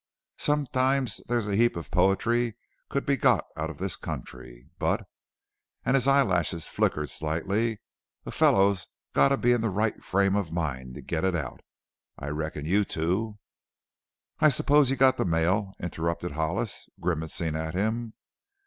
"Sometimes 0.39 1.17
there's 1.27 1.47
a 1.47 1.55
heap 1.55 1.75
of 1.75 1.91
poetry 1.91 2.55
could 2.89 3.05
be 3.05 3.15
got 3.15 3.45
out 3.55 3.69
of 3.69 3.77
this 3.77 3.95
county. 3.95 4.67
But" 4.79 5.07
and 5.85 5.93
his 5.93 6.07
eyelashes 6.07 6.67
flickered 6.67 7.11
slightly 7.11 7.81
"a 8.25 8.31
fellow's 8.31 8.87
got 9.13 9.27
to 9.27 9.37
be 9.37 9.51
in 9.51 9.61
the 9.61 9.69
right 9.69 10.03
frame 10.03 10.35
of 10.35 10.51
mind 10.51 10.95
to 10.95 11.01
get 11.01 11.23
it 11.23 11.35
out. 11.35 11.61
I 12.17 12.29
reckon 12.29 12.65
you 12.65 12.83
two" 12.83 13.37
"I 14.39 14.49
suppose 14.49 14.89
you 14.89 14.95
got 14.95 15.17
the 15.17 15.23
mail?" 15.25 15.75
interrupted 15.79 16.31
Hollis, 16.31 16.89
grimacing 16.99 17.55
at 17.55 17.75
him. 17.75 18.13